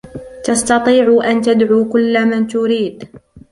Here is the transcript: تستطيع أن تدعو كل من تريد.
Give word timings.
تستطيع 0.45 1.19
أن 1.23 1.41
تدعو 1.41 1.85
كل 1.85 2.25
من 2.25 2.47
تريد. 2.47 3.09